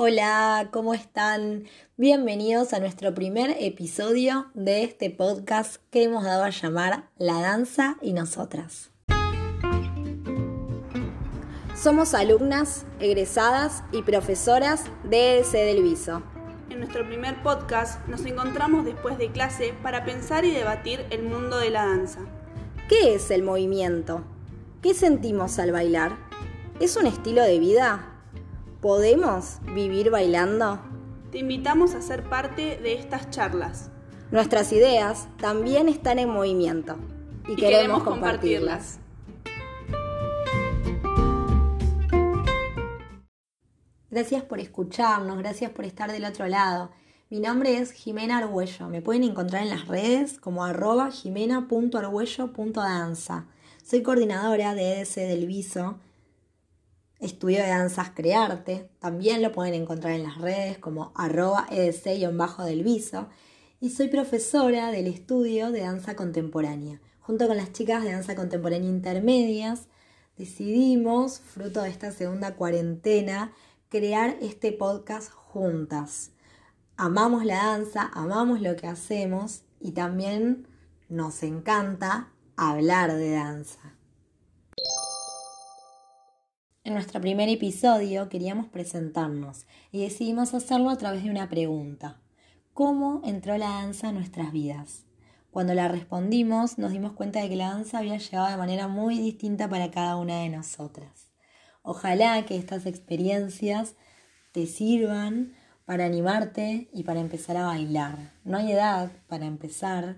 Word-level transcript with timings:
Hola, 0.00 0.68
¿cómo 0.70 0.94
están? 0.94 1.64
Bienvenidos 1.96 2.72
a 2.72 2.78
nuestro 2.78 3.14
primer 3.14 3.56
episodio 3.58 4.46
de 4.54 4.84
este 4.84 5.10
podcast 5.10 5.82
que 5.90 6.04
hemos 6.04 6.22
dado 6.22 6.44
a 6.44 6.50
llamar 6.50 7.08
La 7.18 7.40
Danza 7.40 7.96
y 8.00 8.12
Nosotras. 8.12 8.92
Somos 11.74 12.14
alumnas, 12.14 12.86
egresadas 13.00 13.82
y 13.90 14.02
profesoras 14.02 14.84
de 15.02 15.40
EDC 15.40 15.50
del 15.50 15.82
Viso. 15.82 16.22
En 16.70 16.78
nuestro 16.78 17.04
primer 17.04 17.42
podcast 17.42 18.06
nos 18.06 18.24
encontramos 18.24 18.84
después 18.84 19.18
de 19.18 19.32
clase 19.32 19.74
para 19.82 20.04
pensar 20.04 20.44
y 20.44 20.52
debatir 20.52 21.06
el 21.10 21.24
mundo 21.24 21.58
de 21.58 21.70
la 21.70 21.84
danza. 21.84 22.20
¿Qué 22.88 23.16
es 23.16 23.32
el 23.32 23.42
movimiento? 23.42 24.22
¿Qué 24.80 24.94
sentimos 24.94 25.58
al 25.58 25.72
bailar? 25.72 26.16
¿Es 26.78 26.96
un 26.96 27.08
estilo 27.08 27.42
de 27.42 27.58
vida? 27.58 28.07
¿Podemos 28.80 29.58
vivir 29.74 30.08
bailando? 30.08 30.78
Te 31.32 31.38
invitamos 31.38 31.96
a 31.96 32.00
ser 32.00 32.28
parte 32.28 32.76
de 32.76 32.92
estas 32.92 33.28
charlas. 33.28 33.90
Nuestras 34.30 34.72
ideas 34.72 35.26
también 35.38 35.88
están 35.88 36.20
en 36.20 36.28
movimiento 36.28 36.96
y, 37.48 37.56
queremos, 37.56 38.04
compartirlas. 38.04 39.00
Gracias 44.12 44.44
por 44.44 44.60
escucharnos, 44.60 45.38
gracias 45.38 45.72
por 45.72 45.84
estar 45.84 46.12
del 46.12 46.24
otro 46.24 46.46
lado. 46.46 46.92
Mi 47.30 47.40
nombre 47.40 47.78
es 47.78 47.90
Jimena 47.90 48.38
Argüello. 48.38 48.86
Me 48.86 49.02
pueden 49.02 49.24
encontrar 49.24 49.64
en 49.64 49.70
las 49.70 49.88
redes 49.88 50.38
como 50.38 50.64
arroba 50.64 51.10
jimena.argüello.danza. 51.10 53.46
Soy 53.82 54.04
coordinadora 54.04 54.76
de 54.76 55.00
EDC 55.00 55.16
del 55.16 55.46
Viso 55.46 55.98
Estudio 57.20 57.58
de 57.58 57.68
Danzas 57.68 58.10
Crearte, 58.10 58.90
también 59.00 59.42
lo 59.42 59.50
pueden 59.50 59.74
encontrar 59.74 60.12
en 60.12 60.22
las 60.22 60.38
redes 60.38 60.78
como 60.78 61.10
arroba 61.16 61.66
edc-del 61.68 62.84
viso. 62.84 63.28
Y 63.80 63.90
soy 63.90 64.06
profesora 64.06 64.92
del 64.92 65.08
estudio 65.08 65.72
de 65.72 65.80
danza 65.80 66.14
contemporánea. 66.14 67.00
Junto 67.18 67.48
con 67.48 67.56
las 67.56 67.72
chicas 67.72 68.04
de 68.04 68.12
danza 68.12 68.36
contemporánea 68.36 68.88
intermedias, 68.88 69.88
decidimos, 70.36 71.40
fruto 71.40 71.82
de 71.82 71.90
esta 71.90 72.12
segunda 72.12 72.54
cuarentena, 72.54 73.52
crear 73.88 74.36
este 74.40 74.70
podcast 74.70 75.32
juntas. 75.32 76.30
Amamos 76.96 77.44
la 77.44 77.56
danza, 77.56 78.10
amamos 78.14 78.60
lo 78.60 78.76
que 78.76 78.86
hacemos 78.86 79.62
y 79.80 79.90
también 79.90 80.68
nos 81.08 81.42
encanta 81.42 82.28
hablar 82.56 83.12
de 83.12 83.32
danza. 83.32 83.97
En 86.88 86.94
nuestro 86.94 87.20
primer 87.20 87.50
episodio 87.50 88.30
queríamos 88.30 88.68
presentarnos 88.68 89.66
y 89.92 90.00
decidimos 90.00 90.54
hacerlo 90.54 90.88
a 90.88 90.96
través 90.96 91.22
de 91.22 91.28
una 91.28 91.50
pregunta. 91.50 92.16
¿Cómo 92.72 93.20
entró 93.26 93.58
la 93.58 93.68
danza 93.68 94.08
en 94.08 94.14
nuestras 94.14 94.52
vidas? 94.52 95.04
Cuando 95.50 95.74
la 95.74 95.88
respondimos 95.88 96.78
nos 96.78 96.92
dimos 96.92 97.12
cuenta 97.12 97.42
de 97.42 97.50
que 97.50 97.56
la 97.56 97.74
danza 97.74 97.98
había 97.98 98.16
llegado 98.16 98.48
de 98.48 98.56
manera 98.56 98.88
muy 98.88 99.18
distinta 99.18 99.68
para 99.68 99.90
cada 99.90 100.16
una 100.16 100.40
de 100.40 100.48
nosotras. 100.48 101.30
Ojalá 101.82 102.46
que 102.46 102.56
estas 102.56 102.86
experiencias 102.86 103.94
te 104.52 104.66
sirvan 104.66 105.52
para 105.84 106.06
animarte 106.06 106.88
y 106.94 107.02
para 107.02 107.20
empezar 107.20 107.58
a 107.58 107.66
bailar. 107.66 108.32
No 108.44 108.56
hay 108.56 108.72
edad 108.72 109.10
para 109.26 109.44
empezar 109.44 110.16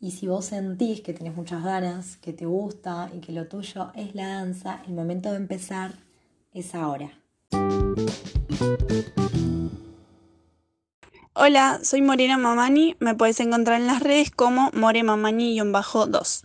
y 0.00 0.12
si 0.12 0.26
vos 0.26 0.46
sentís 0.46 1.02
que 1.02 1.12
tenés 1.12 1.36
muchas 1.36 1.62
ganas, 1.62 2.16
que 2.16 2.32
te 2.32 2.46
gusta 2.46 3.10
y 3.14 3.20
que 3.20 3.32
lo 3.32 3.46
tuyo 3.46 3.92
es 3.94 4.14
la 4.14 4.28
danza, 4.28 4.82
el 4.86 4.94
momento 4.94 5.30
de 5.30 5.36
empezar 5.36 5.92
es 6.54 6.74
ahora. 6.74 7.10
Hola, 11.34 11.80
soy 11.82 12.02
Morena 12.02 12.38
Mamani. 12.38 12.96
Me 12.98 13.14
puedes 13.14 13.40
encontrar 13.40 13.80
en 13.80 13.86
las 13.86 14.02
redes 14.02 14.30
como 14.30 14.70
More 14.72 15.02
Mamani-2. 15.02 16.44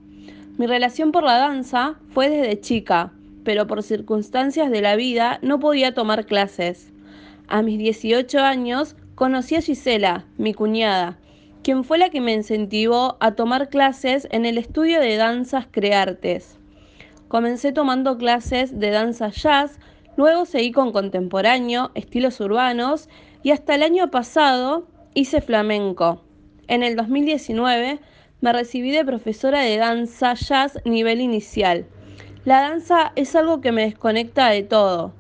Mi 0.58 0.66
relación 0.66 1.12
por 1.12 1.24
la 1.24 1.38
danza 1.38 2.00
fue 2.16 2.30
desde 2.30 2.60
chica, 2.62 3.14
pero 3.44 3.68
por 3.68 3.84
circunstancias 3.84 4.72
de 4.72 4.82
la 4.82 4.96
vida 4.96 5.38
no 5.44 5.60
podía 5.60 5.94
tomar 5.94 6.26
clases. 6.26 6.92
A 7.48 7.62
mis 7.62 7.78
18 7.78 8.40
años 8.40 8.96
conocí 9.14 9.54
a 9.54 9.62
Gisela, 9.62 10.26
mi 10.40 10.56
cuñada, 10.56 11.20
quien 11.62 11.84
fue 11.84 12.00
la 12.00 12.10
que 12.10 12.22
me 12.22 12.34
incentivó 12.34 13.18
a 13.20 13.36
tomar 13.36 13.70
clases 13.70 14.28
en 14.32 14.48
el 14.48 14.58
estudio 14.58 15.00
de 15.00 15.16
danzas 15.16 15.68
Creartes. 15.70 16.57
Comencé 17.28 17.74
tomando 17.74 18.18
clases 18.18 18.80
de 18.80 18.90
danza 18.90 19.30
jazz, 19.30 19.80
luego 20.16 20.46
seguí 20.46 20.72
con 20.72 20.94
contemporáneo, 20.94 21.92
estilos 21.94 22.40
urbanos 22.40 23.10
y 23.44 23.52
hasta 23.52 23.76
el 23.76 23.84
año 23.84 24.10
pasado 24.12 24.88
hice 25.14 25.42
flamenco. 25.42 26.22
En 26.68 26.84
el 26.84 26.96
2019 26.96 28.00
me 28.40 28.54
recibí 28.54 28.92
de 28.92 29.04
profesora 29.04 29.62
de 29.62 29.78
danza 29.78 30.36
jazz 30.36 30.80
nivel 30.86 31.20
inicial. 31.20 31.86
La 32.46 32.62
danza 32.62 33.12
es 33.18 33.36
algo 33.36 33.60
que 33.60 33.74
me 33.74 33.82
desconecta 33.82 34.48
de 34.50 34.64
todo. 34.64 35.14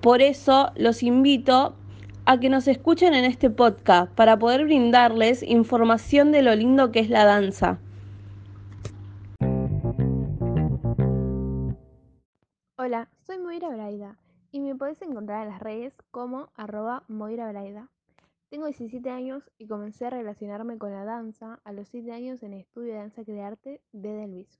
Por 0.00 0.20
eso 0.20 0.72
los 0.74 1.04
invito 1.04 1.76
a 2.24 2.40
que 2.40 2.48
nos 2.48 2.66
escuchen 2.66 3.14
en 3.14 3.24
este 3.24 3.50
podcast 3.50 4.10
para 4.12 4.36
poder 4.36 4.64
brindarles 4.64 5.44
información 5.44 6.32
de 6.32 6.42
lo 6.42 6.56
lindo 6.56 6.90
que 6.90 6.98
es 6.98 7.08
la 7.08 7.24
danza. 7.24 7.78
Hola, 12.84 13.08
soy 13.20 13.38
Moira 13.38 13.68
Braida 13.68 14.18
y 14.50 14.58
me 14.58 14.74
podés 14.74 15.00
encontrar 15.02 15.44
en 15.44 15.52
las 15.52 15.62
redes 15.62 15.94
como 16.10 16.50
arroba 16.56 17.04
Moira 17.06 17.46
Braida. 17.46 17.88
Tengo 18.48 18.66
17 18.66 19.08
años 19.08 19.48
y 19.56 19.68
comencé 19.68 20.06
a 20.06 20.10
relacionarme 20.10 20.78
con 20.78 20.90
la 20.90 21.04
danza 21.04 21.60
a 21.62 21.72
los 21.72 21.86
7 21.86 22.10
años 22.10 22.42
en 22.42 22.54
el 22.54 22.62
estudio 22.62 22.94
de 22.94 22.98
danza 22.98 23.24
crearte 23.24 23.80
de 23.92 24.08
Delviso. 24.08 24.58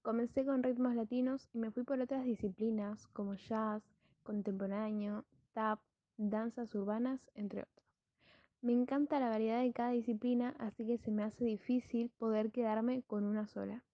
Comencé 0.00 0.46
con 0.46 0.62
ritmos 0.62 0.94
latinos 0.94 1.46
y 1.52 1.58
me 1.58 1.70
fui 1.70 1.82
por 1.82 2.00
otras 2.00 2.24
disciplinas 2.24 3.06
como 3.08 3.34
jazz, 3.34 3.82
contemporáneo, 4.22 5.26
tap, 5.52 5.80
danzas 6.16 6.74
urbanas, 6.74 7.20
entre 7.34 7.64
otras. 7.64 7.86
Me 8.62 8.72
encanta 8.72 9.20
la 9.20 9.28
variedad 9.28 9.60
de 9.60 9.72
cada 9.74 9.90
disciplina, 9.90 10.54
así 10.58 10.86
que 10.86 10.96
se 10.96 11.10
me 11.10 11.22
hace 11.22 11.44
difícil 11.44 12.10
poder 12.16 12.52
quedarme 12.52 13.02
con 13.02 13.24
una 13.24 13.46
sola. 13.46 13.84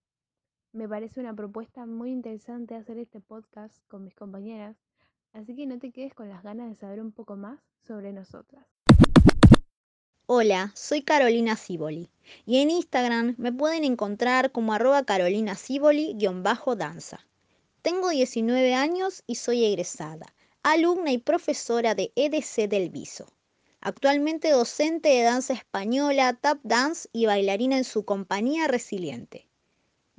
Me 0.72 0.88
parece 0.88 1.18
una 1.18 1.34
propuesta 1.34 1.84
muy 1.84 2.12
interesante 2.12 2.76
hacer 2.76 2.96
este 2.96 3.18
podcast 3.18 3.74
con 3.88 4.04
mis 4.04 4.14
compañeras, 4.14 4.76
así 5.32 5.56
que 5.56 5.66
no 5.66 5.80
te 5.80 5.90
quedes 5.90 6.14
con 6.14 6.28
las 6.28 6.44
ganas 6.44 6.68
de 6.68 6.76
saber 6.76 7.00
un 7.00 7.10
poco 7.10 7.34
más 7.34 7.58
sobre 7.88 8.12
nosotras. 8.12 8.64
Hola, 10.26 10.70
soy 10.76 11.02
Carolina 11.02 11.56
Ciboli 11.56 12.08
y 12.46 12.58
en 12.58 12.70
Instagram 12.70 13.34
me 13.36 13.52
pueden 13.52 13.82
encontrar 13.82 14.52
como 14.52 14.72
arroba 14.72 15.02
carolina 15.02 15.56
Ciboli-danza. 15.56 17.18
Tengo 17.82 18.10
19 18.10 18.72
años 18.72 19.24
y 19.26 19.34
soy 19.34 19.64
egresada, 19.64 20.32
alumna 20.62 21.10
y 21.10 21.18
profesora 21.18 21.96
de 21.96 22.12
EDC 22.14 22.68
del 22.68 22.90
Viso. 22.90 23.26
Actualmente 23.80 24.50
docente 24.52 25.08
de 25.08 25.22
danza 25.22 25.52
española, 25.52 26.38
tap 26.40 26.60
dance 26.62 27.08
y 27.12 27.26
bailarina 27.26 27.76
en 27.76 27.84
su 27.84 28.04
compañía 28.04 28.68
Resiliente. 28.68 29.49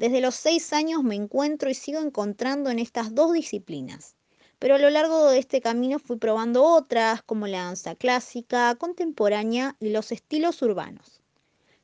Desde 0.01 0.19
los 0.19 0.33
seis 0.33 0.73
años 0.73 1.03
me 1.03 1.13
encuentro 1.13 1.69
y 1.69 1.75
sigo 1.75 1.99
encontrando 1.99 2.71
en 2.71 2.79
estas 2.79 3.13
dos 3.13 3.33
disciplinas, 3.33 4.15
pero 4.57 4.73
a 4.73 4.79
lo 4.79 4.89
largo 4.89 5.29
de 5.29 5.37
este 5.37 5.61
camino 5.61 5.99
fui 5.99 6.17
probando 6.17 6.63
otras 6.63 7.21
como 7.21 7.45
la 7.45 7.65
danza 7.65 7.93
clásica, 7.93 8.73
contemporánea 8.73 9.75
y 9.79 9.89
los 9.89 10.11
estilos 10.11 10.63
urbanos. 10.63 11.21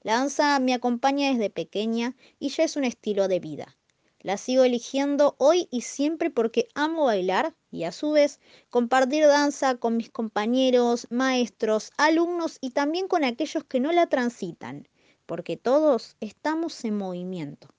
La 0.02 0.14
danza 0.14 0.58
me 0.60 0.74
acompaña 0.74 1.30
desde 1.30 1.52
pequeña 1.52 2.16
y 2.40 2.50
ya 2.50 2.64
es 2.64 2.76
un 2.76 2.86
estilo 2.86 3.28
de 3.28 3.40
vida. 3.40 3.78
La 4.22 4.38
sigo 4.38 4.64
eligiendo 4.64 5.36
hoy 5.38 5.68
y 5.70 5.82
siempre 5.82 6.32
porque 6.32 6.70
amo 6.74 7.06
bailar 7.06 7.54
y 7.70 7.84
a 7.84 7.92
su 7.92 8.14
vez 8.14 8.40
compartir 8.72 9.28
danza 9.28 9.76
con 9.76 9.96
mis 9.96 10.10
compañeros, 10.10 11.06
maestros, 11.12 11.92
alumnos 11.98 12.58
y 12.62 12.72
también 12.72 13.08
con 13.08 13.24
aquellos 13.24 13.64
que 13.64 13.80
no 13.80 13.92
la 13.92 14.08
transitan, 14.08 14.88
porque 15.28 15.56
todos 15.56 16.16
estamos 16.20 16.84
en 16.84 16.98
movimiento. 16.98 17.77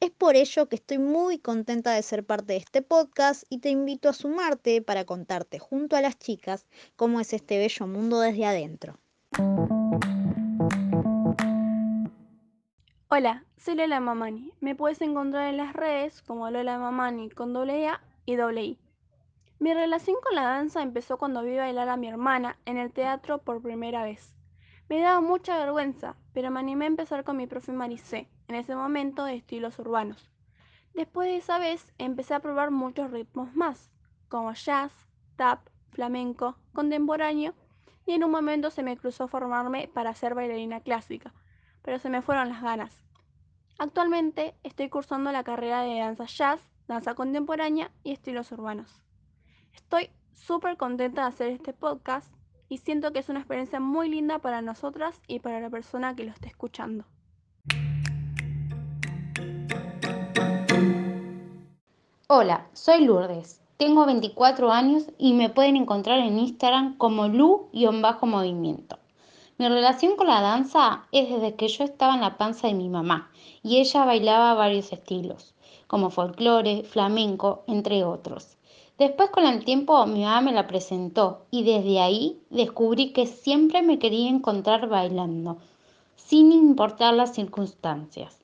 Es 0.00 0.12
por 0.12 0.36
ello 0.36 0.68
que 0.68 0.76
estoy 0.76 0.98
muy 0.98 1.40
contenta 1.40 1.90
de 1.90 2.02
ser 2.02 2.24
parte 2.24 2.52
de 2.52 2.58
este 2.58 2.82
podcast 2.82 3.42
y 3.48 3.58
te 3.58 3.70
invito 3.70 4.08
a 4.08 4.12
sumarte 4.12 4.80
para 4.80 5.04
contarte 5.04 5.58
junto 5.58 5.96
a 5.96 6.00
las 6.00 6.16
chicas 6.20 6.68
cómo 6.94 7.18
es 7.18 7.32
este 7.32 7.58
bello 7.58 7.88
mundo 7.88 8.20
desde 8.20 8.46
adentro. 8.46 8.96
Hola, 13.08 13.44
soy 13.56 13.74
Lola 13.74 13.98
Mamani. 13.98 14.52
Me 14.60 14.76
puedes 14.76 15.02
encontrar 15.02 15.48
en 15.48 15.56
las 15.56 15.72
redes 15.72 16.22
como 16.22 16.48
Lola 16.48 16.78
Mamani 16.78 17.30
con 17.30 17.52
doble 17.52 17.88
A 17.88 18.00
y 18.24 18.36
doble 18.36 18.62
I. 18.62 18.78
Mi 19.58 19.74
relación 19.74 20.16
con 20.22 20.36
la 20.36 20.44
danza 20.44 20.80
empezó 20.80 21.18
cuando 21.18 21.42
vi 21.42 21.56
bailar 21.56 21.88
a 21.88 21.96
mi 21.96 22.06
hermana 22.06 22.56
en 22.66 22.76
el 22.76 22.92
teatro 22.92 23.38
por 23.38 23.60
primera 23.60 24.04
vez. 24.04 24.37
Me 24.88 25.00
daba 25.00 25.20
mucha 25.20 25.58
vergüenza, 25.58 26.16
pero 26.32 26.50
me 26.50 26.60
animé 26.60 26.86
a 26.86 26.88
empezar 26.88 27.24
con 27.24 27.36
mi 27.36 27.46
profe 27.46 27.72
Maricé, 27.72 28.28
en 28.48 28.54
ese 28.54 28.74
momento 28.74 29.24
de 29.24 29.36
estilos 29.36 29.78
urbanos. 29.78 30.30
Después 30.94 31.28
de 31.28 31.36
esa 31.36 31.58
vez 31.58 31.92
empecé 31.98 32.34
a 32.34 32.40
probar 32.40 32.70
muchos 32.70 33.10
ritmos 33.10 33.54
más, 33.54 33.92
como 34.28 34.52
jazz, 34.52 34.92
tap, 35.36 35.68
flamenco, 35.90 36.56
contemporáneo, 36.72 37.54
y 38.06 38.12
en 38.12 38.24
un 38.24 38.30
momento 38.30 38.70
se 38.70 38.82
me 38.82 38.96
cruzó 38.96 39.28
formarme 39.28 39.88
para 39.92 40.14
ser 40.14 40.34
bailarina 40.34 40.80
clásica 40.80 41.34
pero 41.88 41.98
se 41.98 42.10
me 42.10 42.20
fueron 42.20 42.50
las 42.50 42.60
ganas. 42.60 43.02
Actualmente 43.78 44.54
estoy 44.62 44.90
cursando 44.90 45.32
la 45.32 45.42
carrera 45.42 45.80
de 45.80 46.00
danza 46.00 46.26
jazz, 46.26 46.60
danza 46.86 47.14
contemporánea 47.14 47.90
y 48.02 48.12
estilos 48.12 48.52
urbanos. 48.52 49.00
Estoy 49.72 50.10
súper 50.32 50.76
contenta 50.76 51.22
de 51.22 51.28
hacer 51.28 51.48
este 51.48 51.72
podcast 51.72 52.30
y 52.68 52.78
siento 52.78 53.12
que 53.12 53.20
es 53.20 53.28
una 53.28 53.40
experiencia 53.40 53.80
muy 53.80 54.08
linda 54.08 54.38
para 54.38 54.62
nosotras 54.62 55.20
y 55.26 55.40
para 55.40 55.60
la 55.60 55.70
persona 55.70 56.14
que 56.14 56.24
lo 56.24 56.32
esté 56.32 56.48
escuchando. 56.48 57.04
Hola, 62.28 62.68
soy 62.74 63.04
Lourdes. 63.04 63.62
Tengo 63.78 64.04
24 64.04 64.70
años 64.70 65.04
y 65.16 65.32
me 65.32 65.48
pueden 65.48 65.76
encontrar 65.76 66.18
en 66.18 66.38
Instagram 66.38 66.98
como 66.98 67.28
lu-movimiento. 67.28 68.98
Mi 69.56 69.66
relación 69.68 70.16
con 70.16 70.26
la 70.26 70.42
danza 70.42 71.06
es 71.10 71.30
desde 71.30 71.54
que 71.54 71.68
yo 71.68 71.84
estaba 71.84 72.14
en 72.14 72.20
la 72.20 72.36
panza 72.36 72.68
de 72.68 72.74
mi 72.74 72.88
mamá 72.90 73.30
y 73.62 73.78
ella 73.78 74.04
bailaba 74.04 74.54
varios 74.54 74.92
estilos, 74.92 75.54
como 75.86 76.10
folclore, 76.10 76.84
flamenco, 76.84 77.64
entre 77.66 78.04
otros. 78.04 78.57
Después 78.98 79.30
con 79.30 79.46
el 79.46 79.64
tiempo 79.64 80.04
mi 80.06 80.24
mamá 80.24 80.40
me 80.40 80.52
la 80.52 80.66
presentó 80.66 81.46
y 81.52 81.62
desde 81.62 82.00
ahí 82.00 82.42
descubrí 82.50 83.12
que 83.12 83.26
siempre 83.26 83.80
me 83.80 84.00
quería 84.00 84.28
encontrar 84.28 84.88
bailando, 84.88 85.58
sin 86.16 86.50
importar 86.50 87.14
las 87.14 87.32
circunstancias. 87.32 88.40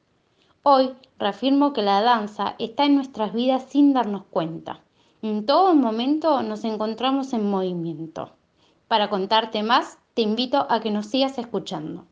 Hoy 0.62 0.94
reafirmo 1.18 1.72
que 1.72 1.82
la 1.82 2.02
danza 2.02 2.54
está 2.60 2.84
en 2.84 2.94
nuestras 2.94 3.32
vidas 3.32 3.64
sin 3.68 3.94
darnos 3.94 4.26
cuenta. 4.30 4.80
En 5.22 5.44
todo 5.44 5.74
momento 5.74 6.40
nos 6.44 6.62
encontramos 6.62 7.32
en 7.32 7.50
movimiento. 7.50 8.30
Para 8.86 9.10
contarte 9.10 9.64
más, 9.64 9.98
te 10.14 10.22
invito 10.22 10.68
a 10.70 10.78
que 10.78 10.92
nos 10.92 11.06
sigas 11.06 11.36
escuchando. 11.36 12.06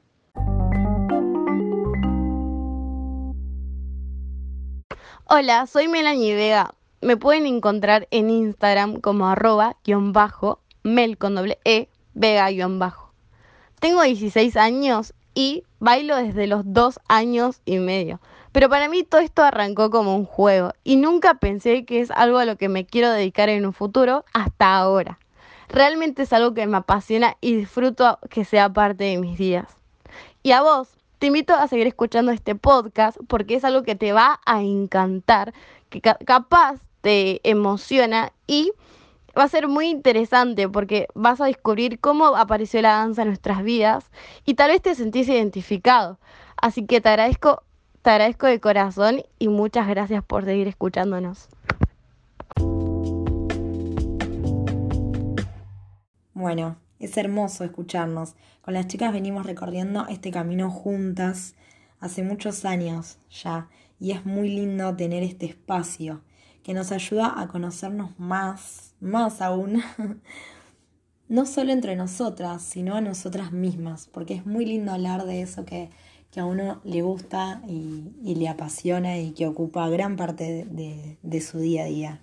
Hola, 5.28 5.68
soy 5.68 5.86
Melanie 5.86 6.34
Vega. 6.34 6.74
Me 7.02 7.16
pueden 7.16 7.46
encontrar 7.46 8.06
en 8.12 8.30
Instagram 8.30 9.00
como 9.00 9.26
arroba 9.26 9.76
guion 9.84 10.12
bajo, 10.12 10.60
mel 10.84 11.18
con 11.18 11.34
doble 11.34 11.58
e, 11.64 11.88
vega 12.14 12.48
guion 12.48 12.78
bajo. 12.78 13.12
Tengo 13.80 14.02
16 14.02 14.56
años 14.56 15.12
y 15.34 15.64
bailo 15.80 16.14
desde 16.14 16.46
los 16.46 16.62
dos 16.64 17.00
años 17.08 17.60
y 17.64 17.78
medio. 17.78 18.20
Pero 18.52 18.68
para 18.68 18.88
mí 18.88 19.02
todo 19.02 19.20
esto 19.20 19.42
arrancó 19.42 19.90
como 19.90 20.14
un 20.14 20.24
juego 20.24 20.74
y 20.84 20.94
nunca 20.94 21.34
pensé 21.34 21.84
que 21.84 22.00
es 22.00 22.12
algo 22.12 22.38
a 22.38 22.44
lo 22.44 22.56
que 22.56 22.68
me 22.68 22.86
quiero 22.86 23.10
dedicar 23.10 23.48
en 23.48 23.66
un 23.66 23.72
futuro 23.72 24.24
hasta 24.32 24.76
ahora. 24.76 25.18
Realmente 25.68 26.22
es 26.22 26.32
algo 26.32 26.54
que 26.54 26.68
me 26.68 26.76
apasiona 26.76 27.36
y 27.40 27.56
disfruto 27.56 28.20
que 28.30 28.44
sea 28.44 28.72
parte 28.72 29.02
de 29.02 29.18
mis 29.18 29.36
días. 29.36 29.66
Y 30.44 30.52
a 30.52 30.62
vos, 30.62 30.88
te 31.18 31.26
invito 31.26 31.52
a 31.54 31.66
seguir 31.66 31.88
escuchando 31.88 32.30
este 32.30 32.54
podcast 32.54 33.18
porque 33.26 33.56
es 33.56 33.64
algo 33.64 33.82
que 33.82 33.96
te 33.96 34.12
va 34.12 34.38
a 34.46 34.62
encantar, 34.62 35.52
que 35.90 36.00
capaz 36.00 36.80
te 37.02 37.40
emociona 37.48 38.32
y 38.46 38.72
va 39.36 39.44
a 39.44 39.48
ser 39.48 39.68
muy 39.68 39.88
interesante 39.88 40.68
porque 40.68 41.08
vas 41.14 41.40
a 41.40 41.46
descubrir 41.46 42.00
cómo 42.00 42.36
apareció 42.36 42.80
la 42.80 42.94
danza 42.94 43.22
en 43.22 43.28
nuestras 43.28 43.62
vidas 43.62 44.10
y 44.44 44.54
tal 44.54 44.70
vez 44.70 44.80
te 44.80 44.94
sentís 44.94 45.28
identificado. 45.28 46.18
Así 46.56 46.86
que 46.86 47.00
te 47.00 47.08
agradezco, 47.08 47.62
te 48.02 48.10
agradezco 48.10 48.46
de 48.46 48.60
corazón 48.60 49.22
y 49.38 49.48
muchas 49.48 49.88
gracias 49.88 50.24
por 50.24 50.44
seguir 50.44 50.68
escuchándonos. 50.68 51.48
Bueno, 56.34 56.76
es 56.98 57.16
hermoso 57.16 57.64
escucharnos. 57.64 58.34
Con 58.62 58.74
las 58.74 58.86
chicas 58.86 59.12
venimos 59.12 59.44
recorriendo 59.44 60.06
este 60.08 60.30
camino 60.30 60.70
juntas 60.70 61.54
hace 62.00 62.22
muchos 62.22 62.64
años 62.64 63.18
ya 63.28 63.68
y 63.98 64.12
es 64.12 64.24
muy 64.24 64.48
lindo 64.48 64.94
tener 64.96 65.22
este 65.22 65.46
espacio 65.46 66.22
que 66.62 66.74
nos 66.74 66.92
ayuda 66.92 67.40
a 67.40 67.48
conocernos 67.48 68.18
más, 68.18 68.94
más 69.00 69.40
aún, 69.40 69.82
no 71.28 71.46
solo 71.46 71.72
entre 71.72 71.96
nosotras, 71.96 72.62
sino 72.62 72.94
a 72.94 73.00
nosotras 73.00 73.52
mismas, 73.52 74.06
porque 74.06 74.34
es 74.34 74.46
muy 74.46 74.66
lindo 74.66 74.92
hablar 74.92 75.24
de 75.24 75.42
eso 75.42 75.64
que, 75.64 75.90
a 76.34 76.46
uno 76.46 76.80
le 76.84 77.02
gusta 77.02 77.60
y, 77.68 78.34
le 78.34 78.48
apasiona 78.48 79.18
y 79.18 79.32
que 79.32 79.46
ocupa 79.46 79.88
gran 79.90 80.16
parte 80.16 80.66
de 81.20 81.40
su 81.42 81.58
día 81.58 81.82
a 81.82 81.86
día. 81.86 82.20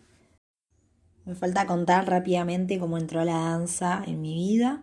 Me 1.30 1.36
falta 1.36 1.68
contar 1.68 2.10
rápidamente 2.10 2.80
cómo 2.80 2.98
entró 2.98 3.24
la 3.24 3.38
danza 3.38 4.04
en 4.08 4.20
mi 4.20 4.34
vida. 4.34 4.82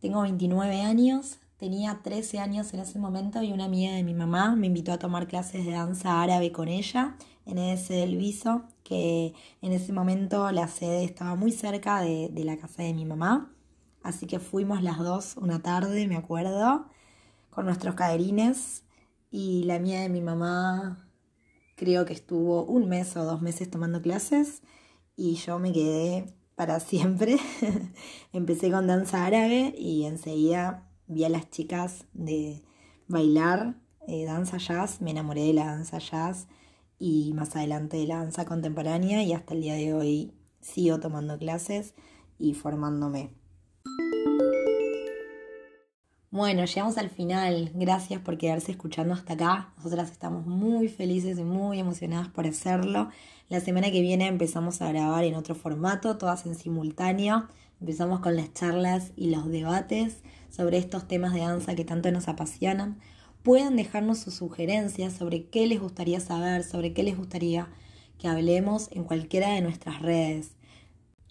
Tengo 0.00 0.22
29 0.22 0.82
años, 0.82 1.40
tenía 1.62 2.00
13 2.02 2.40
años 2.40 2.74
en 2.74 2.80
ese 2.80 2.98
momento 2.98 3.40
y 3.40 3.52
una 3.52 3.66
amiga 3.66 3.92
de 3.92 4.02
mi 4.02 4.14
mamá 4.14 4.56
me 4.56 4.66
invitó 4.66 4.90
a 4.90 4.98
tomar 4.98 5.28
clases 5.28 5.64
de 5.64 5.70
danza 5.70 6.20
árabe 6.20 6.50
con 6.50 6.66
ella 6.66 7.16
en 7.46 7.56
ese 7.56 7.94
del 7.94 8.16
Viso, 8.16 8.64
que 8.82 9.32
en 9.60 9.70
ese 9.70 9.92
momento 9.92 10.50
la 10.50 10.66
sede 10.66 11.04
estaba 11.04 11.36
muy 11.36 11.52
cerca 11.52 12.00
de, 12.00 12.32
la 12.34 12.56
casa 12.56 12.82
de 12.82 12.92
mi 12.92 13.04
mamá. 13.04 13.54
Así 14.02 14.26
que 14.26 14.40
fuimos 14.40 14.82
las 14.82 14.98
dos 14.98 15.36
una 15.36 15.62
tarde, 15.62 16.08
me 16.08 16.16
acuerdo, 16.16 16.86
con 17.50 17.66
nuestros 17.66 17.94
caderines 17.94 18.82
y 19.30 19.62
la 19.62 19.78
mía 19.78 20.00
de 20.00 20.08
mi 20.08 20.20
mamá 20.20 21.08
creo 21.76 22.04
que 22.06 22.12
estuvo 22.12 22.64
un 22.64 22.88
mes 22.88 23.16
o 23.16 23.22
dos 23.22 23.40
meses 23.40 23.70
tomando 23.70 24.02
clases 24.02 24.62
y 25.14 25.36
yo 25.36 25.60
me 25.60 25.70
quedé 25.72 26.34
para 26.56 26.80
siempre. 26.80 27.36
Empecé 28.32 28.72
con 28.72 28.88
danza 28.88 29.24
árabe 29.24 29.72
y 29.78 30.06
enseguida 30.06 30.88
vi 31.12 31.24
a 31.24 31.28
las 31.28 31.50
chicas 31.50 32.06
de 32.14 32.62
bailar 33.06 33.76
eh, 34.08 34.24
danza 34.24 34.58
jazz, 34.58 35.00
me 35.00 35.12
enamoré 35.12 35.42
de 35.42 35.52
la 35.52 35.66
danza 35.66 35.98
jazz 35.98 36.48
y 36.98 37.32
más 37.34 37.54
adelante 37.54 37.96
de 37.96 38.06
la 38.06 38.16
danza 38.16 38.44
contemporánea 38.44 39.22
y 39.22 39.32
hasta 39.32 39.54
el 39.54 39.60
día 39.60 39.74
de 39.74 39.94
hoy 39.94 40.32
sigo 40.60 40.98
tomando 40.98 41.38
clases 41.38 41.94
y 42.38 42.54
formándome. 42.54 43.30
Bueno, 46.30 46.64
llegamos 46.64 46.96
al 46.96 47.10
final. 47.10 47.70
Gracias 47.74 48.20
por 48.22 48.38
quedarse 48.38 48.72
escuchando 48.72 49.12
hasta 49.12 49.34
acá. 49.34 49.74
Nosotras 49.76 50.10
estamos 50.10 50.46
muy 50.46 50.88
felices 50.88 51.38
y 51.38 51.44
muy 51.44 51.78
emocionadas 51.78 52.28
por 52.28 52.46
hacerlo. 52.46 53.10
La 53.50 53.60
semana 53.60 53.90
que 53.90 54.00
viene 54.00 54.28
empezamos 54.28 54.80
a 54.80 54.88
grabar 54.88 55.24
en 55.24 55.34
otro 55.34 55.54
formato, 55.54 56.16
todas 56.16 56.46
en 56.46 56.54
simultáneo. 56.54 57.48
Empezamos 57.80 58.20
con 58.20 58.34
las 58.34 58.52
charlas 58.54 59.12
y 59.14 59.28
los 59.28 59.46
debates 59.50 60.22
sobre 60.54 60.76
estos 60.78 61.08
temas 61.08 61.32
de 61.32 61.40
danza 61.40 61.74
que 61.74 61.84
tanto 61.84 62.10
nos 62.12 62.28
apasionan. 62.28 62.98
Pueden 63.42 63.74
dejarnos 63.74 64.18
sus 64.18 64.34
sugerencias 64.34 65.14
sobre 65.14 65.46
qué 65.46 65.66
les 65.66 65.80
gustaría 65.80 66.20
saber, 66.20 66.62
sobre 66.62 66.92
qué 66.92 67.02
les 67.02 67.16
gustaría 67.16 67.68
que 68.18 68.28
hablemos 68.28 68.88
en 68.92 69.04
cualquiera 69.04 69.50
de 69.50 69.62
nuestras 69.62 70.02
redes. 70.02 70.52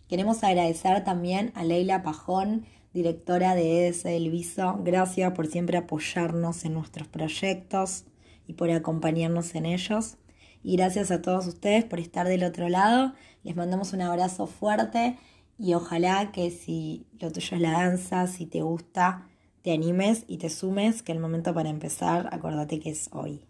Queremos 0.09 0.43
agradecer 0.43 1.03
también 1.05 1.53
a 1.55 1.63
Leila 1.63 2.03
Pajón, 2.03 2.65
directora 2.93 3.55
de 3.55 3.87
ES 3.87 4.03
del 4.03 4.29
Viso. 4.29 4.77
Gracias 4.83 5.31
por 5.31 5.47
siempre 5.47 5.77
apoyarnos 5.77 6.65
en 6.65 6.73
nuestros 6.73 7.07
proyectos 7.07 8.03
y 8.47 8.53
por 8.53 8.71
acompañarnos 8.71 9.55
en 9.55 9.67
ellos. 9.67 10.17
Y 10.63 10.75
gracias 10.75 11.11
a 11.11 11.21
todos 11.21 11.47
ustedes 11.47 11.85
por 11.85 11.99
estar 11.99 12.27
del 12.27 12.43
otro 12.43 12.67
lado. 12.67 13.13
Les 13.43 13.55
mandamos 13.55 13.93
un 13.93 14.01
abrazo 14.01 14.47
fuerte 14.47 15.17
y 15.61 15.75
ojalá 15.75 16.31
que 16.31 16.49
si 16.49 17.05
lo 17.19 17.31
tuyo 17.31 17.55
es 17.55 17.61
la 17.61 17.71
danza, 17.73 18.25
si 18.25 18.47
te 18.47 18.61
gusta, 18.61 19.27
te 19.61 19.71
animes 19.71 20.23
y 20.27 20.37
te 20.37 20.49
sumes, 20.49 21.03
que 21.03 21.11
el 21.11 21.19
momento 21.19 21.53
para 21.53 21.69
empezar, 21.69 22.29
acordate 22.31 22.79
que 22.79 22.89
es 22.89 23.09
hoy. 23.11 23.45